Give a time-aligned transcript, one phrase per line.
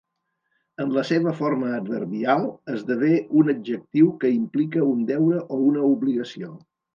[0.83, 3.11] En la seva forma adverbial esdevé
[3.43, 6.53] un adjectiu que implica un deure o una obligació.